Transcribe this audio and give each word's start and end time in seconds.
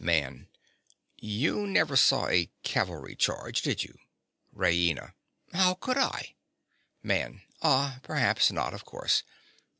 MAN. 0.03 0.47
You 1.19 1.67
never 1.67 1.95
saw 1.95 2.25
a 2.27 2.49
cavalry 2.63 3.15
charge, 3.15 3.61
did 3.61 3.83
you? 3.83 3.99
RAINA. 4.51 5.13
How 5.53 5.75
could 5.75 5.99
I? 5.99 6.33
MAN. 7.03 7.43
Ah, 7.61 7.99
perhaps 8.01 8.51
not—of 8.51 8.83
course. 8.83 9.21